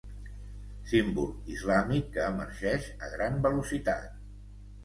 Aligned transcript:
Símbol 0.91 1.51
islàmic 1.57 2.09
que 2.17 2.25
emergeix 2.31 2.89
a 3.09 3.11
gran 3.15 3.39
velocitat. 3.45 4.13